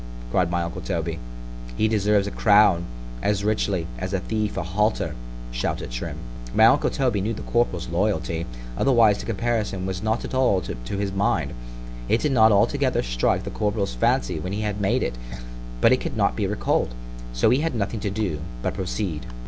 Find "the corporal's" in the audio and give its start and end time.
7.35-7.87, 13.43-13.93